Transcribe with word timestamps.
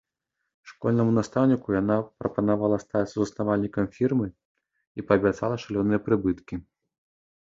Школьнаму 0.69 1.11
настаўніку 1.17 1.73
яна 1.81 1.97
прапанавала 2.23 2.79
стаць 2.85 3.03
сузаснавальнікам 3.11 3.85
фірмы 3.97 4.27
і 4.97 5.05
паабяцала 5.13 5.55
шалёныя 5.65 5.99
прыбыткі. 6.07 6.55